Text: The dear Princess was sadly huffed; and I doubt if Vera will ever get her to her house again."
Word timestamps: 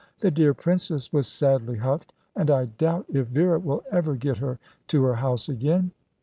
The 0.21 0.31
dear 0.31 0.55
Princess 0.55 1.13
was 1.13 1.27
sadly 1.27 1.77
huffed; 1.77 2.11
and 2.35 2.49
I 2.49 2.65
doubt 2.65 3.05
if 3.09 3.27
Vera 3.27 3.59
will 3.59 3.83
ever 3.91 4.15
get 4.15 4.39
her 4.39 4.57
to 4.87 5.03
her 5.03 5.17
house 5.17 5.47
again." 5.47 5.91